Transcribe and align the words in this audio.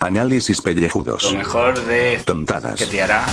Análisis 0.00 0.62
pellejudos. 0.62 1.24
Lo 1.24 1.38
mejor 1.38 1.84
de 1.86 2.20
Tontadas. 2.24 2.78
que 2.78 2.86
te 2.86 3.02
hará. 3.02 3.26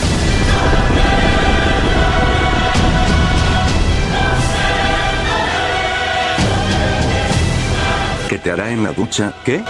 ¿Qué 8.27 8.39
te 8.39 8.49
hará 8.49 8.71
en 8.71 8.83
la 8.83 8.91
ducha? 8.93 9.31
¿Qué? 9.45 9.63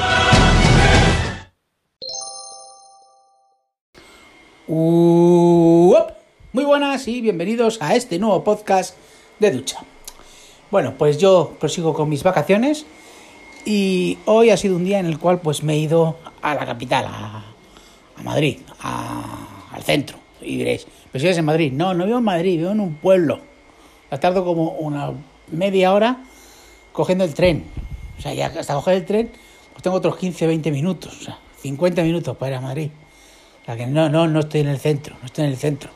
Uop. 4.67 6.11
Muy 6.53 6.63
buenas 6.63 7.07
y 7.09 7.19
bienvenidos 7.19 7.81
a 7.81 7.95
este 7.95 8.17
nuevo 8.19 8.41
podcast 8.45 8.95
de 9.39 9.51
ducha. 9.51 9.79
Bueno, 10.71 10.95
pues 10.97 11.17
yo 11.17 11.55
prosigo 11.59 11.93
con 11.93 12.07
mis 12.07 12.23
vacaciones 12.23 12.85
y 13.65 14.17
hoy 14.25 14.49
ha 14.51 14.57
sido 14.57 14.75
un 14.75 14.85
día 14.85 14.99
en 14.99 15.05
el 15.07 15.17
cual 15.19 15.39
pues 15.41 15.63
me 15.63 15.73
he 15.73 15.77
ido 15.79 16.17
a 16.41 16.53
la 16.55 16.65
capital, 16.65 17.05
a, 17.07 17.43
Madrid, 18.23 18.59
a- 18.81 19.67
al 19.71 19.83
centro. 19.83 20.17
Y 20.41 20.57
diréis, 20.57 20.85
¿pero 21.11 21.19
si 21.19 21.25
eres 21.27 21.37
en 21.37 21.45
Madrid? 21.45 21.71
No, 21.73 21.93
no 21.93 22.05
vivo 22.05 22.17
en 22.19 22.23
Madrid, 22.23 22.57
vivo 22.59 22.71
en 22.71 22.79
un 22.79 22.95
pueblo. 22.95 23.39
La 24.11 24.19
tardo 24.19 24.45
como 24.45 24.69
una 24.73 25.11
media 25.51 25.93
hora 25.93 26.23
cogiendo 26.91 27.23
el 27.23 27.33
tren. 27.33 27.65
O 28.17 28.21
sea, 28.21 28.33
ya 28.33 28.47
hasta 28.47 28.73
coger 28.75 28.95
el 28.95 29.05
tren, 29.05 29.31
pues 29.73 29.83
tengo 29.83 29.97
otros 29.97 30.15
15, 30.17 30.47
20 30.47 30.71
minutos. 30.71 31.17
O 31.19 31.23
sea, 31.23 31.39
50 31.61 32.03
minutos 32.03 32.37
para 32.37 32.51
ir 32.51 32.57
a 32.57 32.61
Madrid. 32.61 32.89
O 33.61 33.65
sea, 33.65 33.75
que 33.75 33.87
no, 33.87 34.07
no, 34.09 34.27
no 34.27 34.41
estoy 34.41 34.61
en 34.61 34.67
el 34.67 34.77
centro, 34.79 35.15
no 35.19 35.25
estoy 35.25 35.45
en 35.45 35.51
el 35.51 35.57
centro. 35.57 35.89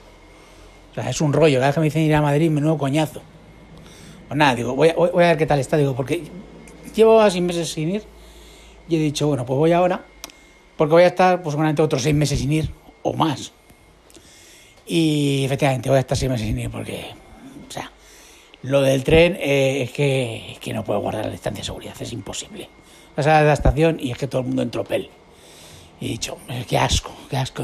O 0.92 0.94
sea, 0.96 1.10
es 1.10 1.22
un 1.22 1.32
rollo. 1.32 1.60
Cada 1.60 1.68
vez 1.68 1.76
que 1.76 1.80
me 1.82 1.86
dicen 1.86 2.02
ir 2.02 2.16
a 2.16 2.22
Madrid, 2.22 2.50
menudo 2.50 2.78
coñazo. 2.80 3.22
Pues 4.28 4.38
nada, 4.38 4.56
digo, 4.56 4.76
voy 4.76 4.90
a, 4.90 4.96
voy 4.96 5.10
a 5.24 5.28
ver 5.28 5.38
qué 5.38 5.46
tal 5.46 5.60
está. 5.60 5.78
Digo, 5.78 5.96
porque 5.96 6.24
llevo 7.00 7.22
así 7.22 7.42
meses 7.42 7.72
sin 7.72 7.90
ir 7.96 8.04
y 8.88 8.96
he 8.96 9.00
dicho, 9.00 9.28
bueno, 9.28 9.46
pues 9.46 9.58
voy 9.58 9.72
ahora, 9.72 10.04
porque 10.78 10.92
voy 10.92 11.04
a 11.04 11.08
estar 11.08 11.42
pues 11.42 11.54
seguramente 11.54 11.82
otros 11.82 12.02
seis 12.02 12.16
meses 12.16 12.40
sin 12.40 12.52
ir 12.52 12.70
o 13.04 13.14
más. 13.14 13.54
Y 14.86 15.44
efectivamente 15.46 15.90
voy 15.90 15.98
a 15.98 16.02
estar 16.02 16.18
seis 16.18 16.30
meses 16.30 16.48
sin 16.48 16.60
ir 16.60 16.70
porque, 16.70 17.06
o 17.68 17.72
sea, 17.72 17.92
lo 18.64 18.82
del 18.82 19.04
tren 19.04 19.38
eh, 19.40 19.84
es, 19.84 19.92
que, 19.92 20.58
que 20.60 20.74
no 20.74 20.84
puedo 20.84 21.00
guardar 21.00 21.26
la 21.26 21.32
distancia 21.32 21.62
de 21.62 21.66
seguridad, 21.66 21.94
es 22.00 22.12
imposible. 22.12 22.68
Vas 23.16 23.28
a 23.28 23.42
la 23.42 23.54
estación 23.54 23.98
y 24.00 24.12
es 24.12 24.18
que 24.18 24.28
todo 24.28 24.42
el 24.42 24.48
mundo 24.48 24.62
en 24.62 24.72
tropel. 24.72 25.10
Y 26.02 26.06
he 26.06 26.10
dicho, 26.10 26.38
qué 26.68 26.78
asco, 26.78 27.12
qué 27.30 27.38
asco, 27.38 27.64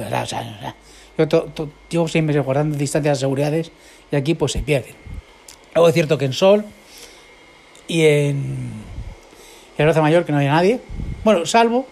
yo 1.17 1.69
llevo 1.89 2.07
seis 2.07 2.23
meses 2.23 2.43
guardando 2.43 2.77
distancias 2.77 3.17
de 3.17 3.21
seguridades 3.21 3.71
y 4.11 4.15
aquí 4.15 4.33
pues 4.33 4.51
se 4.51 4.59
pierden. 4.59 4.95
Luego 5.73 5.87
es 5.87 5.93
cierto 5.93 6.17
que 6.17 6.25
en 6.25 6.33
Sol 6.33 6.65
y 7.87 8.03
en, 8.03 8.84
y 9.77 9.81
en 9.81 9.87
Roza 9.87 10.01
Mayor 10.01 10.25
que 10.25 10.31
no 10.31 10.37
hay 10.37 10.47
nadie. 10.47 10.79
Bueno, 11.23 11.45
salvo 11.45 11.85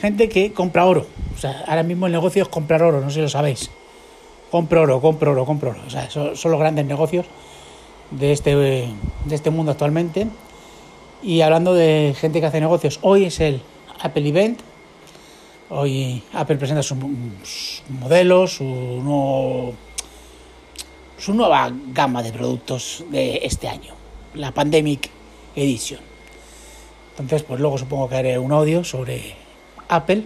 gente 0.00 0.28
que 0.28 0.52
compra 0.52 0.84
oro. 0.84 1.06
O 1.34 1.38
sea, 1.38 1.64
ahora 1.66 1.84
mismo 1.84 2.06
el 2.06 2.12
negocio 2.12 2.42
es 2.42 2.48
comprar 2.48 2.82
oro, 2.82 3.00
no 3.00 3.08
sé 3.10 3.14
si 3.16 3.20
lo 3.20 3.28
sabéis. 3.28 3.70
Compro 4.50 4.82
oro, 4.82 5.00
compro 5.00 5.32
oro, 5.32 5.46
compro 5.46 5.70
oro. 5.70 5.80
O 5.86 5.90
sea, 5.90 6.10
son, 6.10 6.32
los 6.32 6.58
grandes 6.58 6.84
negocios 6.84 7.26
de 8.10 8.32
este, 8.32 8.54
de 8.56 8.94
este 9.30 9.50
mundo 9.50 9.72
actualmente. 9.72 10.26
Y 11.22 11.40
hablando 11.40 11.72
de 11.72 12.14
gente 12.18 12.40
que 12.40 12.46
hace 12.46 12.60
negocios, 12.60 12.98
hoy 13.02 13.26
es 13.26 13.38
el 13.40 13.62
Apple 14.00 14.28
Event. 14.28 14.60
Hoy 15.70 16.22
Apple 16.34 16.56
presenta 16.56 16.82
sus 16.82 16.98
modelos, 17.88 18.56
su, 18.56 18.64
nuevo, 18.64 19.72
su 21.16 21.32
nueva 21.32 21.72
gama 21.92 22.22
de 22.22 22.32
productos 22.32 23.04
de 23.10 23.40
este 23.42 23.68
año, 23.68 23.94
la 24.34 24.52
Pandemic 24.52 25.08
Edition. 25.56 26.11
Entonces, 27.12 27.42
pues 27.42 27.60
luego 27.60 27.78
supongo 27.78 28.08
que 28.08 28.16
haré 28.16 28.38
un 28.38 28.52
audio 28.52 28.84
sobre 28.84 29.34
Apple. 29.88 30.24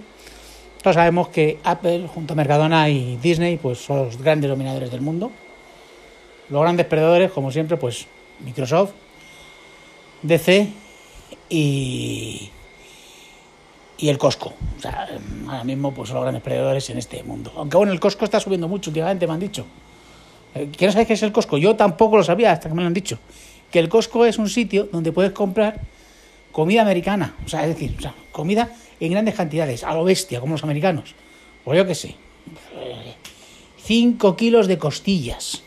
Todos 0.83 0.95
sabemos 0.95 1.29
que 1.29 1.59
Apple, 1.65 2.07
junto 2.07 2.35
a 2.35 2.37
Mercadona 2.37 2.89
y 2.89 3.17
Disney, 3.17 3.57
pues 3.57 3.79
son 3.79 4.05
los 4.05 4.19
grandes 4.19 4.49
dominadores 4.49 4.91
del 4.91 5.01
mundo. 5.01 5.33
Los 6.49 6.63
grandes 6.63 6.87
perdedores, 6.87 7.33
como 7.33 7.51
siempre, 7.51 7.77
pues 7.77 8.07
Microsoft, 8.41 8.93
DC 10.23 10.69
y, 11.49 12.51
y 13.99 14.09
el 14.09 14.19
Costco. 14.19 14.53
O 14.79 14.81
sea, 14.81 15.09
ahora 15.49 15.65
mismo 15.65 15.93
pues 15.93 16.09
son 16.09 16.17
los 16.17 16.23
grandes 16.23 16.43
perdedores 16.43 16.89
en 16.91 16.99
este 16.99 17.23
mundo. 17.25 17.53
Aunque 17.57 17.77
bueno, 17.77 17.93
el 17.93 17.99
Costco 17.99 18.25
está 18.25 18.39
subiendo 18.39 18.69
mucho 18.69 18.91
últimamente, 18.91 19.27
me 19.27 19.33
han 19.33 19.41
dicho. 19.41 19.67
Eh, 20.55 20.71
¿Quién 20.77 20.93
sabe 20.93 21.07
qué 21.07 21.15
es 21.15 21.23
el 21.23 21.33
Costco? 21.33 21.59
Yo 21.59 21.75
tampoco 21.75 22.17
lo 22.17 22.23
sabía 22.23 22.53
hasta 22.53 22.69
que 22.69 22.75
me 22.75 22.83
lo 22.83 22.87
han 22.87 22.95
dicho. 22.95 23.19
Que 23.71 23.81
el 23.81 23.89
Costco 23.89 24.25
es 24.25 24.39
un 24.39 24.49
sitio 24.49 24.89
donde 24.93 25.11
puedes 25.11 25.33
comprar 25.33 25.81
comida 26.57 26.81
americana. 26.81 27.35
O 27.45 27.49
sea, 27.51 27.67
es 27.67 27.69
decir, 27.69 27.95
o 27.99 28.01
sea, 28.01 28.15
comida 28.33 28.73
en 28.99 29.11
grandes 29.11 29.35
cantidades, 29.35 29.85
a 29.85 29.93
lo 29.93 30.05
bestia, 30.05 30.41
como 30.41 30.55
los 30.55 30.65
americanos. 30.65 31.15
O 31.67 31.75
yo 31.75 31.87
qué 31.87 31.95
sé. 31.95 32.15
5 33.85 34.37
kilos 34.37 34.67
de 34.67 34.79
costillas 34.79 35.63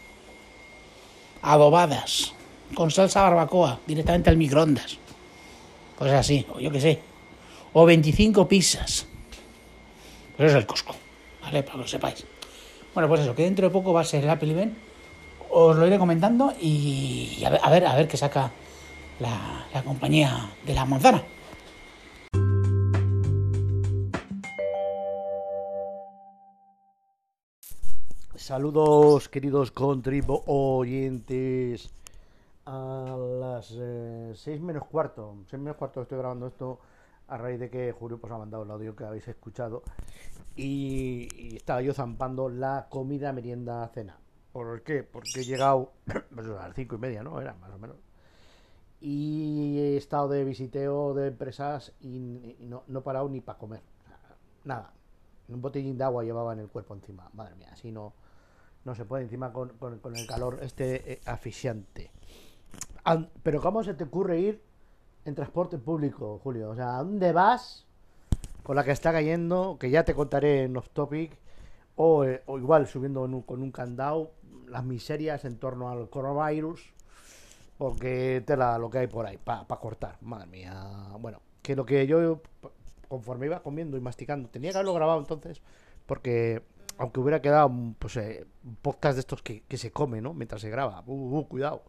adobadas 1.43 2.33
con 2.73 2.89
salsa 2.89 3.21
barbacoa 3.21 3.79
directamente 3.85 4.31
al 4.31 4.37
microondas. 4.37 4.97
Pues 5.99 6.11
así, 6.11 6.47
o 6.51 6.59
yo 6.59 6.71
qué 6.71 6.81
sé. 6.81 6.99
O 7.73 7.85
25 7.85 8.47
pizzas. 8.47 9.05
Pues 10.35 10.49
eso 10.49 10.57
es 10.57 10.63
el 10.63 10.65
Costco, 10.65 10.95
¿vale? 11.43 11.61
Para 11.61 11.75
que 11.75 11.81
lo 11.81 11.87
sepáis. 11.87 12.25
Bueno, 12.95 13.07
pues 13.07 13.21
eso, 13.21 13.35
que 13.35 13.43
dentro 13.43 13.67
de 13.67 13.71
poco 13.71 13.93
va 13.93 14.01
a 14.01 14.05
ser 14.05 14.23
el 14.23 14.29
Apple 14.31 14.49
Event. 14.49 14.75
Os 15.51 15.77
lo 15.77 15.85
iré 15.85 15.99
comentando 15.99 16.51
y 16.59 17.43
a 17.45 17.51
ver, 17.51 17.59
a 17.61 17.69
ver, 17.69 17.85
a 17.85 17.95
ver 17.95 18.07
qué 18.07 18.17
saca 18.17 18.51
la, 19.19 19.83
compañía 19.83 20.49
de 20.65 20.73
la 20.73 20.85
manzana. 20.85 21.23
Saludos 28.35 29.29
queridos 29.29 29.71
contribo 29.71 30.43
oyentes 30.47 31.91
a 32.65 33.15
las 33.39 33.67
6 33.67 34.61
menos 34.61 34.85
cuarto, 34.85 35.35
6 35.49 35.61
menos 35.61 35.77
cuarto 35.77 36.01
estoy 36.01 36.17
grabando 36.17 36.47
esto 36.47 36.79
a 37.27 37.37
raíz 37.37 37.59
de 37.59 37.69
que 37.69 37.91
Julio 37.91 38.19
pues 38.19 38.33
ha 38.33 38.37
mandado 38.37 38.63
el 38.63 38.71
audio 38.71 38.95
que 38.95 39.03
habéis 39.03 39.27
escuchado 39.27 39.83
y, 40.55 41.55
estaba 41.55 41.81
yo 41.81 41.93
zampando 41.93 42.49
la 42.49 42.87
comida, 42.89 43.31
merienda, 43.33 43.87
cena. 43.93 44.17
¿Por 44.51 44.81
qué? 44.81 45.03
Porque 45.03 45.41
he 45.41 45.43
llegado 45.43 45.91
pues, 46.05 46.47
a 46.47 46.67
las 46.67 46.75
5 46.75 46.95
y 46.95 46.99
media, 46.99 47.23
¿no? 47.23 47.39
Era 47.39 47.53
más 47.53 47.71
o 47.71 47.77
menos. 47.77 47.97
Y 49.01 49.77
he 49.79 49.97
estado 49.97 50.27
de 50.29 50.43
visiteo 50.43 51.13
de 51.13 51.27
empresas 51.27 51.93
y, 52.01 52.57
no, 52.59 52.83
no 52.87 52.99
he 52.99 53.01
parado 53.01 53.29
ni 53.29 53.39
para 53.41 53.57
comer. 53.57 53.81
Nada. 54.65 54.93
Un 55.47 55.61
botellín 55.61 55.97
de 55.97 56.03
agua 56.03 56.23
llevaba 56.23 56.53
en 56.53 56.59
el 56.59 56.67
cuerpo 56.67 56.93
encima. 56.93 57.29
Madre 57.33 57.55
mía, 57.55 57.69
así 57.71 57.91
no, 57.91 58.13
no 58.85 58.93
se 58.95 59.05
puede 59.05 59.23
encima 59.23 59.51
con, 59.53 59.69
con- 59.77 60.15
el 60.15 60.27
calor 60.27 60.59
este 60.61 61.13
eh, 61.13 61.21
Pero 63.41 63.61
¿cómo 63.61 63.83
se 63.83 63.93
te 63.93 64.03
ocurre 64.03 64.39
ir 64.39 64.61
en 65.25 65.33
transporte 65.33 65.77
público, 65.77 66.39
Julio? 66.43 66.69
O 66.69 66.75
sea, 66.75 66.97
¿a 66.97 67.03
dónde 67.03 67.31
vas 67.31 67.85
con 68.63 68.75
la 68.75 68.83
que 68.83 68.91
está 68.91 69.11
cayendo? 69.11 69.77
Que 69.79 69.89
ya 69.89 70.03
te 70.03 70.13
contaré 70.13 70.63
en 70.63 70.77
off 70.77 70.89
topic. 70.89 71.37
O, 71.95 72.25
eh, 72.25 72.43
o 72.45 72.57
igual 72.57 72.87
subiendo 72.87 73.21
con 73.45 73.61
un 73.61 73.71
candado 73.71 74.31
las 74.67 74.83
miserias 74.83 75.45
en 75.45 75.57
torno 75.57 75.89
al 75.89 76.09
coronavirus. 76.09 76.93
Porque 77.79 78.43
tela 78.45 78.77
lo 78.77 78.89
que 78.89 78.97
hay 78.99 79.07
por 79.07 79.25
ahí 79.25 79.37
para 79.37 79.65
cortar. 79.65 80.17
Madre 80.21 80.45
mía. 80.47 80.75
Bueno, 81.19 81.41
que 81.63 81.75
lo 81.75 81.85
que 81.85 82.05
yo 82.05 82.41
conforme 83.07 83.45
iba 83.47 83.63
comiendo 83.63 83.95
y 83.97 84.01
masticando, 84.01 84.49
tenía 84.49 84.69
que 84.71 84.77
haberlo 84.77 84.93
grabado 84.93 85.17
entonces. 85.19 85.61
Porque 86.05 86.61
aunque 86.97 87.21
hubiera 87.21 87.41
quedado 87.41 87.71
pues, 87.97 88.17
eh, 88.17 88.45
un 88.65 88.75
podcast 88.75 89.15
de 89.15 89.21
estos 89.21 89.41
que, 89.41 89.61
que 89.61 89.77
se 89.77 89.91
come, 89.91 90.19
¿no? 90.21 90.33
Mientras 90.33 90.61
se 90.61 90.69
graba. 90.69 91.03
Uh, 91.07 91.37
uh, 91.39 91.47
cuidado. 91.47 91.81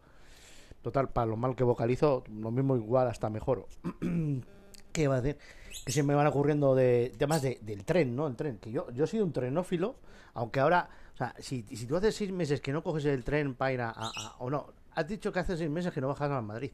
Total, 0.81 1.09
para 1.11 1.27
lo 1.27 1.37
mal 1.37 1.57
que 1.57 1.65
vocalizo, 1.65 2.23
lo 2.33 2.53
mismo 2.53 2.77
igual 2.77 3.09
hasta 3.09 3.29
mejoro. 3.29 3.67
¿Qué 4.93 5.03
iba 5.03 5.17
a 5.17 5.21
decir? 5.21 5.41
Que 5.85 5.93
se 5.93 6.03
me 6.05 6.15
van 6.15 6.27
ocurriendo 6.29 6.75
de 6.77 7.13
temas 7.19 7.43
de, 7.43 7.59
del 7.63 7.85
tren, 7.85 8.15
¿no? 8.15 8.27
El 8.29 8.37
tren. 8.37 8.59
Que 8.59 8.71
yo, 8.71 8.89
yo 8.93 9.05
he 9.05 9.07
sido 9.09 9.25
un 9.25 9.33
trenófilo, 9.33 9.97
aunque 10.35 10.61
ahora, 10.61 10.89
o 11.15 11.17
sea, 11.17 11.35
si, 11.39 11.63
si 11.63 11.87
tú 11.87 11.97
haces 11.97 12.15
seis 12.15 12.33
meses 12.33 12.61
que 12.61 12.73
no 12.73 12.83
coges 12.83 13.05
el 13.07 13.25
tren 13.25 13.55
para 13.55 13.73
ir 13.73 13.81
a- 13.83 13.91
a- 13.91 14.37
o 14.39 14.49
no, 14.51 14.69
has 14.95 15.07
dicho 15.07 15.33
que 15.33 15.39
hace 15.41 15.57
seis 15.57 15.71
meses 15.71 15.93
que 15.93 16.01
no 16.01 16.09
bajas 16.09 16.31
a 16.31 16.41
Madrid. 16.41 16.73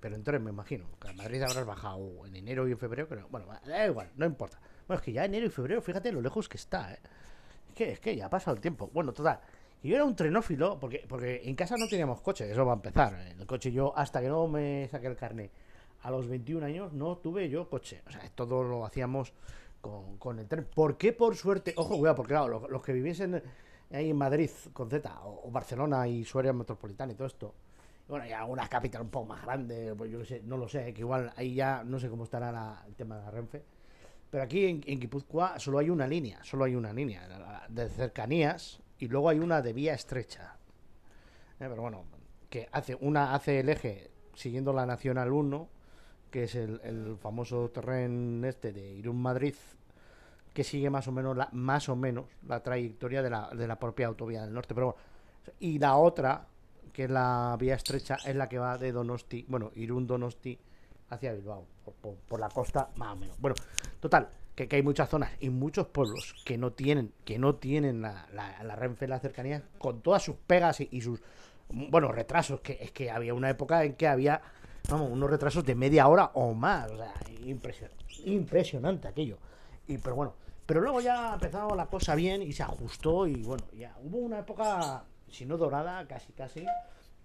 Pero 0.00 0.14
en 0.14 0.22
tren 0.22 0.42
me 0.42 0.50
imagino. 0.50 0.86
Que 1.00 1.08
a 1.08 1.12
Madrid 1.12 1.42
habrás 1.42 1.66
bajado 1.66 2.26
en 2.26 2.36
enero 2.36 2.68
y 2.68 2.72
en 2.72 2.78
febrero, 2.78 3.08
pero 3.08 3.26
bueno, 3.30 3.46
da 3.66 3.86
igual, 3.86 4.10
no 4.16 4.26
importa. 4.26 4.60
Bueno, 4.86 5.00
es 5.00 5.04
que 5.04 5.12
ya 5.12 5.24
enero 5.24 5.46
y 5.46 5.50
febrero, 5.50 5.82
fíjate 5.82 6.12
lo 6.12 6.20
lejos 6.20 6.48
que 6.48 6.56
está, 6.56 6.92
¿eh? 6.92 6.98
Es 7.68 7.74
que, 7.74 7.92
es 7.92 8.00
que 8.00 8.16
ya 8.16 8.26
ha 8.26 8.30
pasado 8.30 8.54
el 8.54 8.60
tiempo. 8.60 8.90
Bueno, 8.92 9.12
total. 9.12 9.40
Y 9.82 9.90
yo 9.90 9.96
era 9.96 10.04
un 10.04 10.16
trenófilo, 10.16 10.78
porque, 10.78 11.04
porque 11.08 11.42
en 11.44 11.54
casa 11.54 11.76
no 11.78 11.86
teníamos 11.88 12.20
coche, 12.20 12.50
eso 12.50 12.64
va 12.64 12.72
a 12.72 12.76
empezar. 12.76 13.14
El 13.38 13.46
coche 13.46 13.70
yo, 13.70 13.96
hasta 13.96 14.20
que 14.20 14.28
no 14.28 14.48
me 14.48 14.88
saqué 14.88 15.06
el 15.06 15.16
carnet 15.16 15.50
a 16.02 16.10
los 16.10 16.28
21 16.28 16.64
años, 16.64 16.92
no 16.92 17.18
tuve 17.18 17.48
yo 17.48 17.68
coche. 17.68 18.02
O 18.06 18.10
sea, 18.10 18.22
todo 18.34 18.62
lo 18.62 18.84
hacíamos 18.84 19.32
con, 19.80 20.16
con 20.18 20.38
el 20.38 20.46
tren. 20.46 20.66
¿Por 20.74 20.96
qué 20.96 21.12
por 21.12 21.36
suerte? 21.36 21.74
Ojo, 21.76 21.96
cuidado, 21.98 22.16
porque 22.16 22.32
claro, 22.32 22.48
los, 22.48 22.70
los 22.70 22.82
que 22.82 22.92
viviesen 22.92 23.42
ahí 23.90 24.10
en 24.10 24.16
Madrid 24.16 24.50
con 24.72 24.90
Z, 24.90 25.10
o, 25.24 25.50
Barcelona 25.50 26.06
y 26.06 26.24
su 26.24 26.38
área 26.38 26.52
metropolitana 26.52 27.12
y 27.12 27.14
todo 27.14 27.26
esto, 27.26 27.54
bueno, 28.08 28.26
y 28.26 28.32
alguna 28.32 28.68
capital 28.68 29.02
un 29.02 29.10
poco 29.10 29.26
más 29.26 29.42
grande, 29.42 29.94
pues 29.96 30.10
yo 30.10 30.18
qué 30.20 30.24
sé, 30.24 30.42
no 30.44 30.56
lo 30.56 30.68
sé, 30.68 30.94
que 30.94 31.00
igual 31.00 31.32
ahí 31.36 31.54
ya 31.54 31.84
no 31.84 31.98
sé 31.98 32.08
cómo 32.08 32.24
estará 32.24 32.82
el 32.86 32.94
tema 32.94 33.18
de 33.18 33.22
la 33.22 33.30
Renfe. 33.30 33.62
Pero 34.30 34.44
aquí 34.44 34.66
en, 34.66 34.82
en 34.86 35.10
solo 35.58 35.78
hay 35.78 35.90
una 35.90 36.06
línea, 36.06 36.42
solo 36.42 36.64
hay 36.64 36.74
una 36.74 36.92
línea 36.92 37.66
de 37.68 37.88
cercanías 37.88 38.80
y 38.98 39.08
luego 39.08 39.28
hay 39.28 39.38
una 39.38 39.62
de 39.62 39.72
vía 39.72 39.94
estrecha. 39.94 40.56
Eh, 41.60 41.66
Pero 41.68 41.80
bueno, 41.80 42.04
que 42.50 42.68
hace 42.72 42.94
una 42.94 43.34
hace 43.34 43.60
el 43.60 43.68
eje 43.68 44.10
siguiendo 44.34 44.72
la 44.72 44.86
Nacional 44.86 45.32
1, 45.32 45.68
que 46.30 46.44
es 46.44 46.54
el, 46.54 46.80
el 46.84 47.16
famoso 47.16 47.70
terreno 47.70 48.46
este 48.46 48.72
de 48.72 48.94
Irún 48.94 49.20
Madrid, 49.20 49.54
que 50.58 50.64
sigue 50.64 50.90
más 50.90 51.06
o 51.06 51.12
menos 51.12 51.36
la, 51.36 51.48
más 51.52 51.88
o 51.88 51.94
menos 51.94 52.24
la 52.48 52.60
trayectoria 52.64 53.22
de 53.22 53.30
la, 53.30 53.48
de 53.50 53.68
la 53.68 53.78
propia 53.78 54.08
autovía 54.08 54.42
del 54.42 54.52
norte. 54.52 54.74
Pero 54.74 54.86
bueno, 54.86 55.00
y 55.60 55.78
la 55.78 55.94
otra, 55.94 56.48
que 56.92 57.04
es 57.04 57.10
la 57.10 57.56
vía 57.60 57.76
estrecha, 57.76 58.16
es 58.26 58.34
la 58.34 58.48
que 58.48 58.58
va 58.58 58.76
de 58.76 58.90
Donosti, 58.90 59.46
bueno, 59.46 59.70
Irún 59.76 60.08
Donosti 60.08 60.58
hacia 61.10 61.32
Bilbao, 61.32 61.64
por, 62.28 62.40
la 62.40 62.48
costa 62.48 62.90
más 62.96 63.12
o 63.12 63.16
menos. 63.16 63.40
Bueno, 63.40 63.54
total, 64.00 64.30
que, 64.56 64.66
que 64.66 64.74
hay 64.74 64.82
muchas 64.82 65.08
zonas 65.08 65.30
y 65.38 65.48
muchos 65.48 65.86
pueblos 65.86 66.34
que 66.44 66.58
no 66.58 66.72
tienen, 66.72 67.12
que 67.24 67.38
no 67.38 67.54
tienen 67.54 68.02
la, 68.02 68.26
la, 68.32 68.60
la 68.64 68.74
Renfe 68.74 69.04
en 69.04 69.12
la 69.12 69.20
cercanía, 69.20 69.62
con 69.78 70.00
todas 70.00 70.24
sus 70.24 70.34
pegas 70.34 70.80
y, 70.80 70.88
y 70.90 71.02
sus 71.02 71.22
bueno, 71.68 72.10
retrasos, 72.10 72.62
que 72.62 72.78
es 72.80 72.90
que 72.90 73.12
había 73.12 73.32
una 73.32 73.48
época 73.48 73.84
en 73.84 73.94
que 73.94 74.08
había 74.08 74.42
vamos, 74.88 75.08
unos 75.08 75.30
retrasos 75.30 75.64
de 75.64 75.76
media 75.76 76.08
hora 76.08 76.32
o 76.34 76.52
más, 76.52 76.90
o 76.90 76.96
sea, 76.96 77.14
impresionante, 77.46 78.04
impresionante 78.24 79.06
aquello. 79.06 79.38
Y 79.88 79.98
pero 79.98 80.14
bueno, 80.16 80.34
pero 80.66 80.80
luego 80.80 81.00
ya 81.00 81.34
empezó 81.34 81.74
la 81.74 81.86
cosa 81.86 82.14
bien 82.14 82.42
y 82.42 82.52
se 82.52 82.62
ajustó 82.62 83.26
y 83.26 83.42
bueno, 83.42 83.64
ya 83.72 83.96
hubo 84.02 84.18
una 84.18 84.38
época, 84.40 85.04
si 85.30 85.46
no 85.46 85.56
dorada, 85.56 86.06
casi 86.06 86.32
casi, 86.32 86.64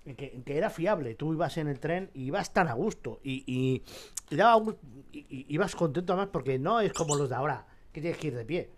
en 0.06 0.16
que, 0.16 0.32
en 0.34 0.44
que 0.44 0.58
era 0.58 0.70
fiable. 0.70 1.16
Tú 1.16 1.34
ibas 1.34 1.58
en 1.58 1.68
el 1.68 1.80
tren 1.80 2.10
y 2.14 2.24
ibas 2.24 2.54
tan 2.54 2.68
a 2.70 2.74
gusto 2.74 3.20
y, 3.24 3.44
y, 3.46 4.36
daba 4.36 4.56
gu- 4.58 4.78
y- 5.12 5.46
ibas 5.54 5.76
contento 5.76 6.14
además 6.14 6.30
porque 6.32 6.58
no 6.58 6.80
es 6.80 6.94
como 6.94 7.16
los 7.16 7.30
de 7.30 7.36
ahora, 7.36 7.66
que 7.92 8.02
tienes 8.02 8.18
que 8.18 8.28
ir 8.28 8.36
de 8.36 8.46
pie. 8.46 8.70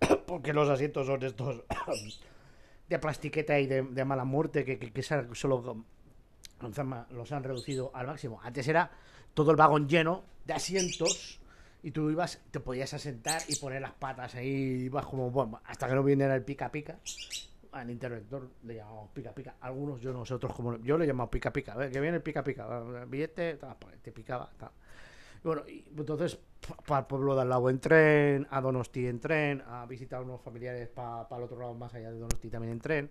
porque 0.26 0.52
los 0.52 0.68
asientos 0.68 1.06
son 1.06 1.22
estos 1.22 1.62
de 2.88 2.98
plastiqueta 2.98 3.58
y 3.60 3.66
de, 3.66 4.04
mala 4.04 4.24
muerte 4.24 4.64
que, 4.64 4.78
que, 4.78 4.92
que 4.92 5.02
solo 5.02 5.84
los 7.10 7.32
han 7.32 7.44
reducido 7.44 7.90
al 7.94 8.06
máximo. 8.06 8.40
Antes 8.42 8.66
era 8.68 8.90
todo 9.34 9.50
el 9.52 9.56
vagón 9.56 9.88
lleno 9.88 10.24
de 10.44 10.54
asientos 10.54 11.37
y 11.82 11.90
tú 11.90 12.10
ibas, 12.10 12.40
te 12.50 12.60
podías 12.60 12.92
asentar 12.94 13.42
y 13.48 13.56
poner 13.56 13.80
las 13.80 13.92
patas 13.92 14.34
ahí, 14.34 14.84
ibas 14.84 15.06
como, 15.06 15.30
bueno, 15.30 15.60
hasta 15.64 15.88
que 15.88 15.94
no 15.94 16.02
viniera 16.02 16.34
el 16.34 16.44
pica 16.44 16.70
pica. 16.70 16.98
Al 17.72 17.90
interventor 17.90 18.48
le 18.64 18.76
llamamos 18.76 19.10
pica 19.10 19.32
pica. 19.32 19.56
Algunos, 19.60 20.00
yo 20.00 20.12
nosotros 20.12 20.54
como 20.54 20.76
yo 20.78 20.96
le 20.96 21.06
llamamos 21.06 21.30
pica 21.30 21.52
pica. 21.52 21.74
Que 21.90 22.00
viene 22.00 22.16
el 22.16 22.22
pica 22.22 22.42
pica. 22.42 22.66
Billete, 23.06 23.58
pues, 23.78 24.02
te 24.02 24.10
picaba. 24.10 24.50
ta. 24.56 24.72
Y 25.44 25.46
bueno, 25.46 25.62
y 25.68 25.84
entonces 25.96 26.38
para 26.86 27.00
el 27.00 27.06
pueblo 27.06 27.36
de 27.36 27.42
al 27.42 27.48
lado 27.48 27.70
en 27.70 27.78
tren, 27.78 28.46
a 28.50 28.60
Donosti 28.60 29.06
en 29.06 29.20
tren, 29.20 29.62
a 29.66 29.86
visitar 29.86 30.20
a 30.20 30.22
unos 30.22 30.40
familiares 30.40 30.88
para 30.88 31.26
el 31.30 31.42
otro 31.42 31.60
lado 31.60 31.74
más 31.74 31.94
allá 31.94 32.10
de 32.10 32.18
Donosti 32.18 32.48
también 32.48 32.72
en 32.72 32.80
tren 32.80 33.10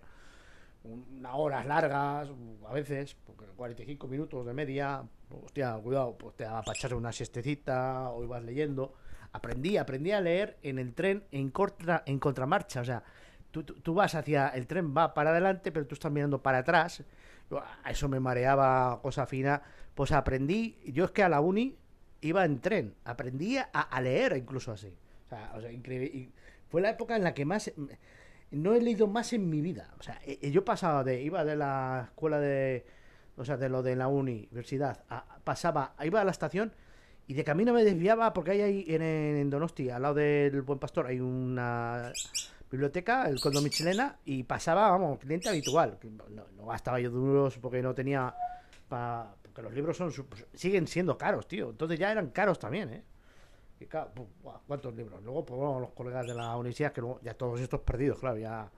unas 0.84 1.32
horas 1.34 1.66
largas, 1.66 2.28
a 2.66 2.72
veces, 2.72 3.16
porque 3.26 3.44
45 3.56 4.08
minutos 4.08 4.46
de 4.46 4.54
media, 4.54 5.02
hostia, 5.44 5.74
cuidado, 5.82 6.16
pues 6.16 6.36
te 6.36 6.44
echarse 6.44 6.94
una 6.94 7.12
siestecita 7.12 8.10
o 8.10 8.24
ibas 8.24 8.42
leyendo. 8.42 8.94
Aprendí, 9.32 9.76
aprendí 9.76 10.12
a 10.12 10.20
leer 10.20 10.56
en 10.62 10.78
el 10.78 10.94
tren 10.94 11.24
en, 11.30 11.50
contra, 11.50 12.02
en 12.06 12.18
contramarcha, 12.18 12.80
o 12.80 12.84
sea, 12.84 13.02
tú, 13.50 13.62
tú, 13.62 13.94
vas 13.94 14.14
hacia, 14.14 14.48
el 14.48 14.66
tren 14.66 14.94
va 14.96 15.14
para 15.14 15.30
adelante, 15.30 15.72
pero 15.72 15.86
tú 15.86 15.94
estás 15.94 16.12
mirando 16.12 16.42
para 16.42 16.58
atrás. 16.58 17.02
Eso 17.88 18.08
me 18.08 18.20
mareaba, 18.20 19.00
cosa 19.02 19.26
fina. 19.26 19.62
Pues 19.94 20.12
aprendí, 20.12 20.78
yo 20.86 21.06
es 21.06 21.10
que 21.10 21.22
a 21.22 21.28
la 21.28 21.40
uni 21.40 21.76
iba 22.20 22.44
en 22.44 22.60
tren, 22.60 22.94
aprendí 23.04 23.56
a, 23.58 24.00
leer 24.00 24.36
incluso 24.36 24.72
así. 24.72 24.94
O 25.26 25.28
sea, 25.28 25.52
o 25.56 25.60
sea, 25.60 25.72
increíble. 25.72 26.30
Fue 26.68 26.80
la 26.80 26.90
época 26.90 27.16
en 27.16 27.24
la 27.24 27.34
que 27.34 27.44
más 27.44 27.72
no 28.50 28.74
he 28.74 28.80
leído 28.80 29.06
más 29.06 29.32
en 29.32 29.48
mi 29.50 29.60
vida. 29.60 29.94
O 29.98 30.02
sea, 30.02 30.18
eh, 30.24 30.50
yo 30.50 30.64
pasaba 30.64 31.04
de, 31.04 31.22
iba 31.22 31.44
de 31.44 31.56
la 31.56 32.04
escuela 32.08 32.38
de, 32.40 32.84
o 33.36 33.44
sea, 33.44 33.56
de 33.56 33.68
lo 33.68 33.82
de 33.82 33.96
la 33.96 34.08
universidad, 34.08 35.04
a- 35.10 35.38
pasaba, 35.44 35.94
iba 36.04 36.20
a 36.20 36.24
la 36.24 36.30
estación 36.30 36.72
y 37.26 37.34
de 37.34 37.44
camino 37.44 37.72
me 37.72 37.84
desviaba 37.84 38.32
porque 38.32 38.52
hay 38.52 38.60
ahí 38.62 38.84
en, 38.88 39.02
en 39.02 39.50
Donosti, 39.50 39.90
al 39.90 40.02
lado 40.02 40.14
del 40.14 40.62
Buen 40.62 40.78
Pastor, 40.78 41.06
hay 41.06 41.20
una 41.20 42.12
biblioteca, 42.70 43.28
el 43.28 43.40
Condo 43.40 43.60
Michelena, 43.62 44.16
y 44.24 44.42
pasaba, 44.44 44.90
vamos, 44.90 45.18
cliente 45.18 45.48
habitual. 45.48 45.98
No, 46.30 46.44
no 46.56 46.66
gastaba 46.66 47.00
yo 47.00 47.10
duros 47.10 47.58
porque 47.58 47.82
no 47.82 47.94
tenía, 47.94 48.34
pa- 48.88 49.34
porque 49.42 49.62
los 49.62 49.72
libros 49.72 49.96
son, 49.96 50.10
su- 50.12 50.26
siguen 50.54 50.86
siendo 50.86 51.16
caros, 51.18 51.46
tío. 51.48 51.70
Entonces 51.70 51.98
ya 51.98 52.10
eran 52.12 52.28
caros 52.30 52.58
también, 52.58 52.90
¿eh? 52.90 53.02
Y 53.80 53.86
claro, 53.86 54.10
¿cuántos 54.66 54.94
libros? 54.94 55.22
Luego, 55.22 55.44
pues 55.44 55.60
los 55.80 55.90
colegas 55.90 56.26
de 56.26 56.34
la 56.34 56.56
universidad, 56.56 56.92
que 56.92 57.00
luego 57.00 57.20
ya 57.22 57.34
todos 57.34 57.60
estos 57.60 57.80
perdidos, 57.80 58.18
claro, 58.18 58.36
ya 58.38 58.70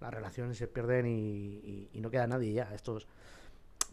las 0.00 0.14
relaciones 0.14 0.56
se 0.56 0.66
pierden 0.66 1.06
y, 1.06 1.90
no 1.94 2.10
queda 2.10 2.26
nadie 2.26 2.52
ya. 2.52 2.74
Estos. 2.74 3.06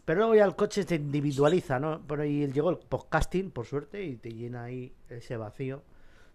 Pero 0.04 0.20
luego 0.20 0.34
ya 0.34 0.44
el 0.44 0.56
coche 0.56 0.82
se 0.82 0.96
individualiza, 0.96 1.78
¿no? 1.78 2.04
Pero 2.06 2.22
ahí 2.22 2.46
llegó 2.52 2.70
el 2.70 2.78
podcasting, 2.78 3.50
por 3.50 3.66
suerte, 3.66 4.04
y 4.04 4.16
te 4.16 4.32
llena 4.32 4.64
ahí 4.64 4.92
ese 5.08 5.36
vacío 5.36 5.82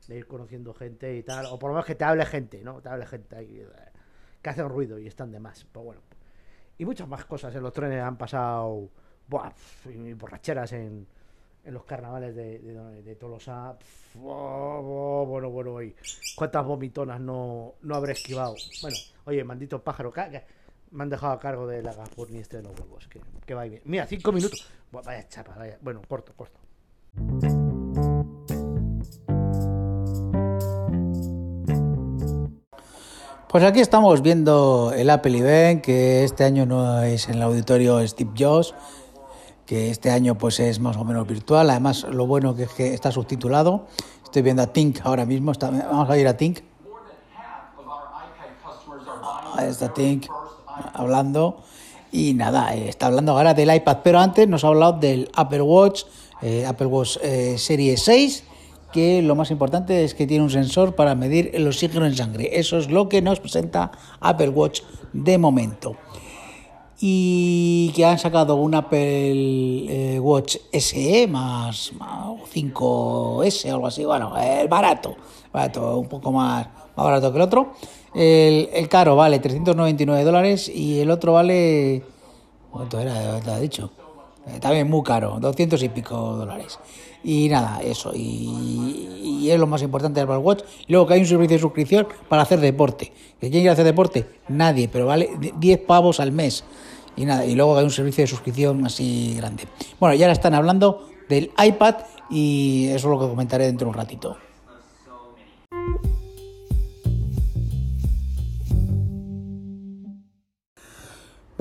de 0.08 0.18
ir 0.18 0.28
conociendo 0.28 0.74
gente 0.74 1.16
y 1.16 1.24
tal. 1.24 1.46
O 1.48 1.60
por 1.60 1.70
lo 1.70 1.76
menos 1.76 1.86
que 1.86 1.96
te 1.96 2.04
hable 2.04 2.26
gente, 2.26 2.64
¿no? 2.64 2.82
Te 2.82 2.90
hable 2.90 3.06
gente 3.06 3.36
ahí 3.36 3.60
eh, 3.60 3.68
que 4.42 4.50
hacen 4.50 4.68
ruido 4.68 5.00
y 5.00 5.08
están 5.08 5.32
de 5.32 5.40
más. 5.40 5.66
Pues 5.72 5.86
bueno. 5.86 6.02
Y 6.78 6.86
muchas 6.86 7.08
más 7.08 7.26
cosas 7.26 7.56
en 7.56 7.64
los 7.64 7.74
trenes 7.74 8.02
han 8.02 8.18
pasado. 8.18 8.90
Buah, 9.28 9.54
y 9.86 10.14
borracheras 10.14 10.74
en, 10.74 11.08
en 11.64 11.74
los 11.74 11.84
carnavales 11.86 12.36
de, 12.36 12.60
de, 12.60 13.16
Tolosa. 13.16 13.78
Pf, 13.78 14.18
oh, 14.24 15.22
oh, 15.22 15.26
bueno, 15.26 15.50
bueno, 15.50 15.74
oye, 15.74 15.96
cuántas 16.36 16.66
vomitonas 16.66 17.20
no, 17.20 17.76
no 17.82 17.96
habré 17.96 18.14
esquivado. 18.14 18.56
Bueno, 18.82 18.98
oye, 19.26 19.44
maldito 19.44 19.82
pájaro, 19.82 20.12
ca- 20.12 20.30
que 20.30 20.44
me 20.92 21.04
han 21.04 21.10
dejado 21.10 21.34
a 21.34 21.40
cargo 21.40 21.68
de 21.68 21.82
la 21.82 21.94
Gazpurni 21.94 22.40
este 22.40 22.58
de 22.58 22.64
los 22.64 22.80
huevos, 22.80 23.08
que, 23.08 23.22
que 23.46 23.54
va 23.54 23.64
bien. 23.64 23.82
Mira, 23.86 24.06
cinco 24.08 24.32
minutos. 24.32 24.68
Vaya 24.92 25.28
chapa, 25.28 25.56
vaya. 25.58 25.78
Bueno, 25.82 26.02
corto, 26.08 26.34
corto. 26.36 26.60
Pues 33.48 33.64
aquí 33.66 33.82
estamos 33.82 34.22
viendo 34.22 34.94
el 34.96 35.10
Apple 35.10 35.38
Event, 35.38 35.84
que 35.84 36.24
este 36.24 36.46
año 36.46 36.66
no 36.66 37.02
es 37.04 37.28
en 37.28 37.36
el 37.36 37.42
auditorio 37.42 38.06
Steve 38.08 38.32
Jobs, 38.38 38.74
que 39.72 39.90
este 39.90 40.12
año 40.12 40.38
pues 40.38 40.60
es 40.60 40.82
más 40.82 40.98
o 40.98 41.06
menos 41.06 41.26
virtual. 41.26 41.70
Además, 41.70 42.04
lo 42.12 42.28
bueno 42.28 42.54
que 42.58 42.64
es 42.64 42.72
que 42.72 42.94
está 42.94 43.10
subtitulado. 43.10 43.86
Estoy 44.22 44.42
viendo 44.42 44.62
a 44.64 44.68
Tink 44.68 45.00
ahora 45.06 45.26
mismo. 45.26 45.54
está- 45.54 45.70
vamos 45.72 46.10
a 46.10 46.18
ir 46.18 46.28
a 46.28 46.36
Tink. 46.36 46.60
Ahí 49.56 49.70
está 49.70 49.94
Tink 49.94 50.26
hablando. 50.94 51.64
Y 52.12 52.34
nada, 52.34 52.76
eh, 52.76 52.90
está 52.90 53.06
hablando 53.06 53.32
ahora 53.32 53.54
del 53.54 53.74
iPad, 53.74 54.00
pero 54.04 54.20
antes 54.20 54.46
nos 54.46 54.66
ha 54.66 54.68
hablado 54.68 55.00
del 55.00 55.32
Apple 55.36 55.62
Watch, 55.62 56.04
eh, 56.42 56.66
Apple 56.66 56.88
Watch 56.88 57.16
eh, 57.24 57.56
Serie 57.58 57.96
6, 57.96 58.44
que 58.92 59.22
lo 59.22 59.36
más 59.36 59.52
importante 59.52 60.04
es 60.04 60.14
que 60.16 60.28
tiene 60.28 60.44
un 60.44 60.50
sensor 60.50 60.96
para 60.96 61.16
medir 61.16 61.52
el 61.54 61.66
oxígeno 61.66 62.06
en 62.06 62.18
sangre. 62.18 62.60
Eso 62.60 62.78
es 62.78 62.90
lo 62.92 63.08
que 63.08 63.22
nos 63.22 63.40
presenta 63.40 63.92
Apple 64.20 64.50
Watch 64.50 64.82
de 65.14 65.38
momento. 65.38 65.96
Y 67.02 67.92
que 67.96 68.06
han 68.06 68.20
sacado 68.20 68.56
un 68.56 68.76
Apple 68.76 68.96
eh, 70.14 70.20
Watch 70.20 70.58
SE 70.72 71.28
más, 71.28 71.92
más 71.94 72.28
5S 72.54 73.72
o 73.72 73.74
algo 73.74 73.88
así. 73.88 74.06
Bueno, 74.06 74.38
el 74.38 74.68
barato, 74.68 75.16
barato, 75.52 75.98
un 75.98 76.08
poco 76.08 76.32
más, 76.32 76.68
más 76.96 77.06
barato 77.06 77.32
que 77.32 77.38
el 77.38 77.42
otro. 77.42 77.74
El, 78.14 78.70
el 78.72 78.88
caro 78.88 79.16
vale 79.16 79.40
399 79.40 80.24
dólares 80.24 80.70
y 80.70 81.00
el 81.00 81.10
otro 81.10 81.34
vale. 81.34 82.04
¿Cuánto 82.70 83.00
era? 83.00 83.40
Te 83.40 83.52
he 83.52 83.60
dicho. 83.60 83.92
Eh, 84.48 84.60
también 84.60 84.90
muy 84.90 85.04
caro, 85.04 85.38
200 85.40 85.82
y 85.84 85.90
pico 85.90 86.16
dólares. 86.36 86.80
Y 87.24 87.50
nada, 87.50 87.82
eso. 87.84 88.12
Y, 88.16 89.10
y 89.42 89.52
es 89.52 89.60
lo 89.60 89.68
más 89.68 89.82
importante 89.84 90.20
del 90.20 90.30
Apple 90.30 90.40
Watch. 90.40 90.64
Y 90.88 90.92
luego 90.92 91.08
que 91.08 91.14
hay 91.16 91.20
un 91.20 91.28
servicio 91.28 91.58
de 91.58 91.62
suscripción 91.62 92.08
para 92.28 92.42
hacer 92.42 92.60
deporte. 92.60 93.14
¿Que 93.40 93.50
quién 93.50 93.62
quiere 93.62 93.70
hacer 93.70 93.86
deporte? 93.86 94.26
Nadie, 94.48 94.88
pero 94.88 95.06
vale 95.06 95.30
10 95.58 95.80
pavos 95.82 96.20
al 96.20 96.32
mes. 96.32 96.64
Y 97.16 97.26
nada, 97.26 97.46
y 97.46 97.56
luego 97.56 97.78
hay 97.78 97.84
un 97.84 97.92
servicio 97.92 98.24
de 98.24 98.28
suscripción 98.28 98.86
así 98.86 99.36
grande. 99.36 99.64
Bueno, 100.00 100.16
ya 100.16 100.26
ahora 100.26 100.34
están 100.34 100.54
hablando 100.54 101.10
del 101.30 101.52
iPad 101.64 101.96
y 102.30 102.88
eso 102.88 102.96
es 103.08 103.12
lo 103.12 103.20
que 103.20 103.28
comentaré 103.28 103.66
dentro 103.66 103.86
de 103.86 103.90
un 103.90 103.96
ratito. 103.96 104.38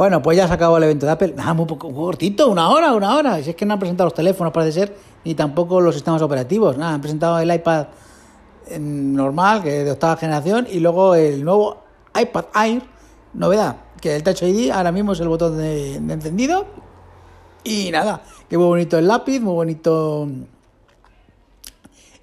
Bueno, 0.00 0.22
pues 0.22 0.38
ya 0.38 0.48
se 0.48 0.54
acabó 0.54 0.78
el 0.78 0.84
evento 0.84 1.04
de 1.04 1.12
Apple. 1.12 1.34
Ah, 1.36 1.52
muy, 1.52 1.66
poco, 1.66 1.92
cortito, 1.92 2.48
una 2.48 2.70
hora, 2.70 2.94
una 2.94 3.16
hora. 3.16 3.42
Si 3.42 3.50
es 3.50 3.54
que 3.54 3.66
no 3.66 3.74
han 3.74 3.78
presentado 3.78 4.06
los 4.06 4.14
teléfonos, 4.14 4.50
parece 4.50 4.72
ser, 4.80 4.96
ni 5.26 5.34
tampoco 5.34 5.78
los 5.78 5.94
sistemas 5.94 6.22
operativos. 6.22 6.78
Nada, 6.78 6.94
han 6.94 7.02
presentado 7.02 7.38
el 7.38 7.52
iPad 7.52 7.88
eh, 8.68 8.78
normal, 8.78 9.62
que 9.62 9.80
es 9.80 9.84
de 9.84 9.90
octava 9.90 10.16
generación, 10.16 10.66
y 10.70 10.80
luego 10.80 11.14
el 11.16 11.44
nuevo 11.44 11.82
iPad 12.18 12.46
Air, 12.54 12.82
novedad, 13.34 13.76
que 14.00 14.16
el 14.16 14.22
Touch 14.22 14.40
ID 14.40 14.70
ahora 14.70 14.90
mismo 14.90 15.12
es 15.12 15.20
el 15.20 15.28
botón 15.28 15.58
de, 15.58 16.00
de 16.00 16.14
encendido. 16.14 16.64
Y 17.62 17.90
nada, 17.90 18.22
que 18.48 18.56
muy 18.56 18.68
bonito 18.68 18.96
el 18.96 19.06
lápiz, 19.06 19.38
muy 19.38 19.52
bonito 19.52 20.26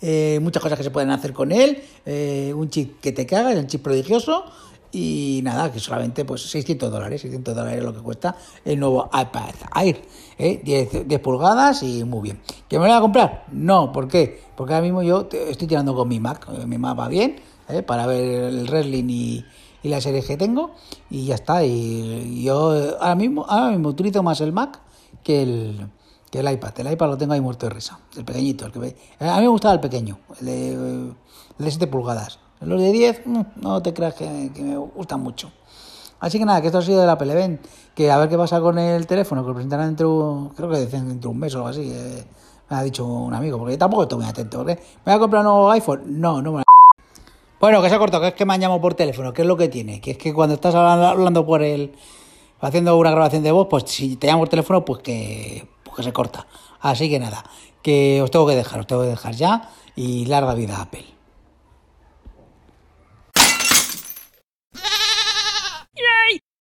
eh, 0.01 0.39
muchas 0.41 0.63
cosas 0.63 0.79
que 0.79 0.83
se 0.83 0.89
pueden 0.89 1.11
hacer 1.11 1.31
con 1.31 1.51
él, 1.51 1.83
eh, 2.07 2.53
un 2.55 2.71
chip 2.71 2.99
que 2.99 3.11
te 3.11 3.27
caga, 3.27 3.51
es 3.51 3.59
un 3.59 3.67
chip 3.67 3.83
prodigioso 3.83 4.45
y 4.91 5.41
nada, 5.43 5.71
que 5.71 5.79
solamente 5.79 6.25
pues 6.25 6.41
600 6.49 6.91
dólares, 6.91 7.21
600 7.21 7.55
dólares 7.55 7.79
es 7.79 7.83
lo 7.83 7.93
que 7.93 8.01
cuesta 8.01 8.35
el 8.63 8.79
nuevo 8.79 9.09
iPad 9.13 9.53
Air, 9.75 10.01
¿eh? 10.37 10.61
10, 10.63 11.07
10 11.07 11.21
pulgadas 11.21 11.83
y 11.83 12.03
muy 12.03 12.21
bien. 12.21 12.41
¿Que 12.67 12.79
me 12.79 12.85
lo 12.85 12.91
voy 12.91 12.97
a 12.97 13.01
comprar? 13.01 13.45
No, 13.51 13.91
¿por 13.91 14.07
qué? 14.07 14.41
Porque 14.55 14.73
ahora 14.73 14.83
mismo 14.83 15.03
yo 15.03 15.27
estoy 15.31 15.67
tirando 15.67 15.95
con 15.95 16.07
mi 16.07 16.19
Mac, 16.19 16.47
eh, 16.51 16.65
mi 16.65 16.77
Mac 16.77 16.97
va 16.97 17.07
bien, 17.07 17.37
¿eh? 17.69 17.83
para 17.83 18.07
ver 18.07 18.45
el 18.45 18.67
wrestling 18.67 19.09
y, 19.09 19.45
y 19.83 19.89
la 19.89 20.01
serie 20.01 20.23
que 20.23 20.37
tengo 20.37 20.71
y 21.09 21.25
ya 21.25 21.35
está. 21.35 21.63
Y 21.63 22.43
yo 22.43 22.75
eh, 22.75 22.95
ahora 22.99 23.15
mismo, 23.15 23.45
ahora 23.47 23.71
mismo 23.71 23.89
utilizo 23.89 24.23
más 24.23 24.41
el 24.41 24.53
Mac 24.53 24.79
que 25.23 25.43
el, 25.43 25.89
que 26.31 26.39
el 26.39 26.51
iPad. 26.51 26.79
El 26.79 26.91
iPad 26.91 27.07
lo 27.07 27.17
tengo 27.17 27.33
ahí 27.33 27.41
muerto 27.41 27.67
de 27.67 27.73
risa, 27.73 27.99
el 28.15 28.25
pequeñito. 28.25 28.65
El 28.65 28.71
que 28.71 28.95
A 29.19 29.35
mí 29.35 29.41
me 29.41 29.47
gustaba 29.47 29.73
el 29.73 29.79
pequeño, 29.79 30.19
el 30.39 30.45
de, 30.45 30.73
el 30.73 31.15
de 31.57 31.71
7 31.71 31.87
pulgadas. 31.87 32.39
Los 32.61 32.81
de 32.81 32.91
10, 32.91 33.21
mm, 33.25 33.41
no 33.57 33.81
te 33.81 33.93
creas 33.93 34.15
que, 34.15 34.25
me 34.27 34.77
gustan 34.77 35.21
mucho. 35.21 35.51
Así 36.19 36.39
que 36.39 36.45
nada, 36.45 36.61
que 36.61 36.67
esto 36.67 36.79
ha 36.79 36.81
sido 36.81 36.99
de 36.99 37.07
la 37.07 37.17
Peleven. 37.17 37.59
Que 37.95 38.11
a 38.11 38.17
ver 38.17 38.29
qué 38.29 38.37
pasa 38.37 38.59
con 38.61 38.77
el 38.79 39.07
teléfono, 39.07 39.43
que 39.43 39.49
lo 39.49 39.53
presentarán 39.53 39.87
dentro, 39.87 40.51
creo 40.55 40.69
que 40.69 40.77
dentro 40.77 41.15
de 41.15 41.27
un 41.27 41.39
mes 41.39 41.53
o 41.55 41.59
algo 41.59 41.69
así. 41.69 41.91
eh, 41.91 42.23
me 42.69 42.75
ha 42.77 42.83
dicho 42.83 43.05
un 43.05 43.33
amigo, 43.33 43.57
porque 43.57 43.73
yo 43.73 43.77
tampoco 43.77 44.03
estoy 44.03 44.19
muy 44.19 44.27
atento. 44.27 44.57
¿porque 44.57 44.75
¿Me 44.75 45.11
voy 45.11 45.13
a 45.13 45.19
comprar 45.19 45.41
un 45.41 45.47
nuevo 45.51 45.71
iPhone? 45.71 46.19
No, 46.19 46.41
no 46.41 46.51
me 46.51 46.63
bueno, 47.59 47.81
que 47.81 47.89
se 47.89 47.95
ha 47.95 47.99
cortado, 47.99 48.21
que 48.21 48.27
es 48.29 48.33
que 48.35 48.45
me 48.45 48.53
han 48.53 48.61
llamado 48.61 48.79
por 48.81 48.93
teléfono, 48.93 49.33
¿qué 49.33 49.41
es 49.41 49.47
lo 49.47 49.57
que 49.57 49.67
tiene? 49.67 49.99
Que 49.99 50.11
es 50.11 50.17
que 50.19 50.31
cuando 50.31 50.53
estás 50.55 50.75
hablando, 50.75 51.07
hablando 51.07 51.45
por 51.45 51.63
el. 51.63 51.91
haciendo 52.61 52.95
una 52.97 53.09
grabación 53.11 53.41
de 53.41 53.51
voz, 53.51 53.67
pues 53.67 53.85
si 53.87 54.15
te 54.15 54.27
llamo 54.27 54.41
por 54.41 54.49
teléfono, 54.49 54.85
pues 54.85 55.01
que, 55.01 55.67
pues 55.83 55.95
que 55.97 56.03
se 56.03 56.13
corta. 56.13 56.45
Así 56.81 57.09
que 57.09 57.19
nada, 57.19 57.43
que 57.81 58.21
os 58.21 58.29
tengo 58.29 58.45
que 58.45 58.55
dejar, 58.55 58.81
os 58.81 58.87
tengo 58.87 59.01
que 59.01 59.09
dejar 59.09 59.33
ya 59.33 59.71
y 59.95 60.25
larga 60.25 60.53
vida 60.53 60.79
Apple. 60.81 61.16